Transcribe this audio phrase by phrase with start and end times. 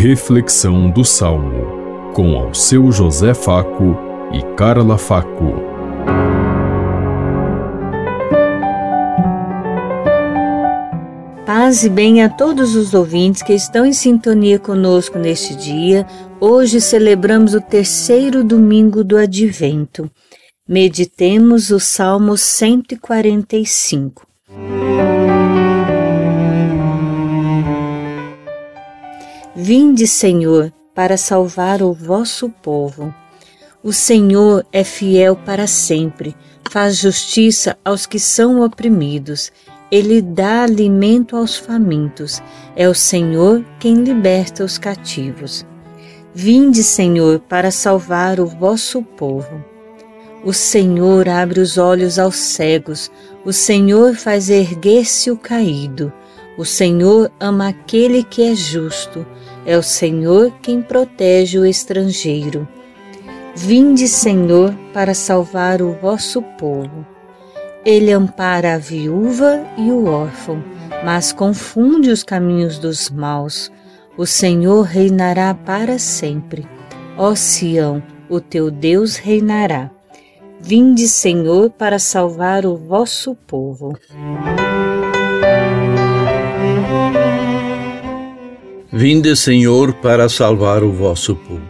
[0.00, 3.96] Reflexão do Salmo, com ao seu José Faco
[4.32, 5.54] e Carla Faco.
[11.44, 16.06] Paz e bem a todos os ouvintes que estão em sintonia conosco neste dia.
[16.40, 20.08] Hoje celebramos o terceiro domingo do Advento.
[20.68, 24.28] Meditemos o Salmo 145.
[29.70, 33.14] Vinde, Senhor, para salvar o vosso povo.
[33.84, 36.34] O Senhor é fiel para sempre,
[36.70, 39.52] faz justiça aos que são oprimidos.
[39.92, 42.42] Ele dá alimento aos famintos.
[42.74, 45.66] É o Senhor quem liberta os cativos.
[46.32, 49.62] Vinde, Senhor, para salvar o vosso povo.
[50.42, 53.10] O Senhor abre os olhos aos cegos,
[53.44, 56.10] o Senhor faz erguer-se o caído.
[56.56, 59.26] O Senhor ama aquele que é justo,
[59.66, 62.66] é o Senhor quem protege o estrangeiro.
[63.54, 67.06] Vinde, Senhor, para salvar o vosso povo.
[67.84, 70.62] Ele ampara a viúva e o órfão,
[71.04, 73.70] mas confunde os caminhos dos maus.
[74.16, 76.66] O Senhor reinará para sempre.
[77.16, 79.90] Ó Sião, o teu Deus reinará.
[80.60, 83.96] Vinde, Senhor, para salvar o vosso povo.
[88.98, 91.62] Vinde, Senhor, para salvar o vosso povo.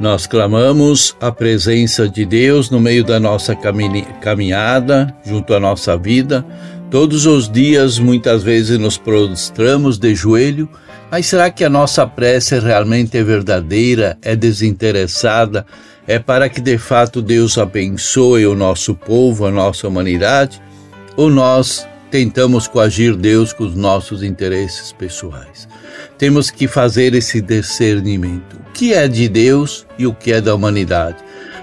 [0.00, 6.44] Nós clamamos a presença de Deus no meio da nossa caminhada, junto à nossa vida.
[6.90, 10.68] Todos os dias, muitas vezes, nos prostramos de joelho,
[11.12, 15.64] mas será que a nossa prece realmente é verdadeira, é desinteressada?
[16.08, 20.60] É para que de fato Deus abençoe o nosso povo, a nossa humanidade?
[21.16, 25.68] Ou nós tentamos coagir Deus com os nossos interesses pessoais.
[26.18, 28.56] Temos que fazer esse discernimento.
[28.56, 31.18] O que é de Deus e o que é da humanidade?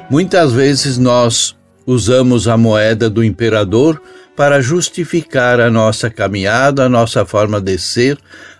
[0.09, 4.01] Muitas vezes nós usamos a moeda do imperador
[4.35, 8.17] para justificar a nossa caminhada, a nossa forma de ser,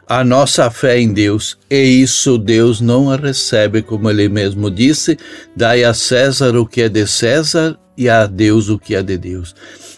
[0.08, 1.58] a nossa fé em Deus.
[1.70, 5.18] E isso Deus não a recebe, como ele mesmo disse:
[5.56, 9.18] dai a César o que é de César e a Deus o que é de
[9.18, 9.56] Deus.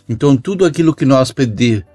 [0.08, 1.86] Então, tudo aquilo que nós pedir,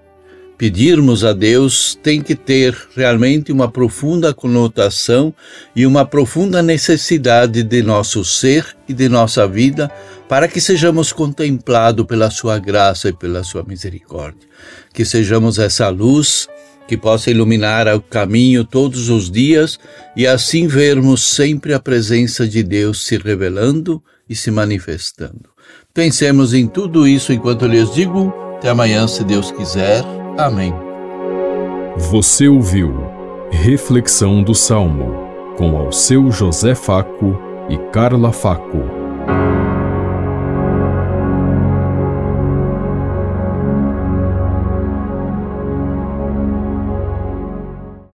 [0.59, 5.33] pedirmos a Deus tem que ter realmente uma profunda conotação
[5.75, 9.91] e uma profunda necessidade de nosso ser e de nossa vida
[10.29, 14.49] para que sejamos contemplados pela sua graça e pela sua misericórdia.
[14.93, 16.49] Que sejamos essa luz
[16.91, 19.79] que possa iluminar o caminho todos os dias
[20.17, 25.51] e assim vermos sempre a presença de Deus se revelando e se manifestando.
[25.95, 28.35] Pensemos em tudo isso enquanto lhes digo.
[28.57, 30.03] Até amanhã, se Deus quiser.
[30.37, 30.75] Amém.
[31.97, 32.93] Você ouviu
[33.53, 35.15] Reflexão do Salmo
[35.57, 38.83] com ao seu José Faco e Carla Faco.